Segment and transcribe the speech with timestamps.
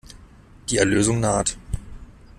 [0.71, 1.59] Die Erlösung naht.